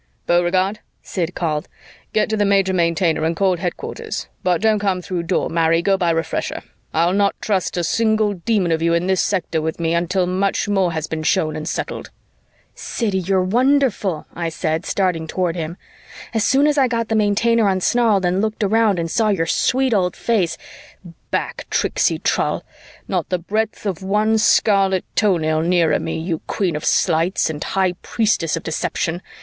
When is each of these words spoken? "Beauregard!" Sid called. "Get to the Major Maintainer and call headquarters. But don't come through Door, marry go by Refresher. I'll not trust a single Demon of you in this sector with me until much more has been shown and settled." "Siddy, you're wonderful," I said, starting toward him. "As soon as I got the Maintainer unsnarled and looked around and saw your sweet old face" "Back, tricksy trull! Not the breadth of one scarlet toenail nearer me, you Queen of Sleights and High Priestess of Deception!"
"Beauregard!" 0.25 0.79
Sid 1.03 1.35
called. 1.35 1.67
"Get 2.11 2.27
to 2.31 2.35
the 2.35 2.43
Major 2.43 2.73
Maintainer 2.73 3.23
and 3.23 3.35
call 3.35 3.57
headquarters. 3.57 4.27
But 4.41 4.59
don't 4.59 4.79
come 4.79 4.99
through 5.03 5.21
Door, 5.21 5.51
marry 5.51 5.83
go 5.83 5.95
by 5.95 6.09
Refresher. 6.09 6.63
I'll 6.91 7.13
not 7.13 7.39
trust 7.39 7.77
a 7.77 7.83
single 7.83 8.33
Demon 8.33 8.71
of 8.71 8.81
you 8.81 8.95
in 8.95 9.05
this 9.05 9.21
sector 9.21 9.61
with 9.61 9.79
me 9.79 9.93
until 9.93 10.25
much 10.25 10.67
more 10.67 10.91
has 10.93 11.05
been 11.05 11.21
shown 11.21 11.55
and 11.55 11.69
settled." 11.69 12.09
"Siddy, 12.73 13.19
you're 13.19 13.43
wonderful," 13.43 14.25
I 14.33 14.49
said, 14.49 14.87
starting 14.87 15.27
toward 15.27 15.55
him. 15.55 15.77
"As 16.33 16.43
soon 16.43 16.65
as 16.65 16.79
I 16.79 16.87
got 16.87 17.09
the 17.09 17.15
Maintainer 17.15 17.69
unsnarled 17.69 18.25
and 18.25 18.41
looked 18.41 18.63
around 18.63 18.97
and 18.97 19.11
saw 19.11 19.29
your 19.29 19.45
sweet 19.45 19.93
old 19.93 20.15
face" 20.15 20.57
"Back, 21.29 21.67
tricksy 21.69 22.17
trull! 22.17 22.63
Not 23.07 23.29
the 23.29 23.37
breadth 23.37 23.85
of 23.85 24.01
one 24.01 24.39
scarlet 24.39 25.05
toenail 25.13 25.61
nearer 25.61 25.99
me, 25.99 26.17
you 26.17 26.39
Queen 26.47 26.75
of 26.75 26.83
Sleights 26.83 27.51
and 27.51 27.63
High 27.63 27.91
Priestess 28.01 28.57
of 28.57 28.63
Deception!" 28.63 29.21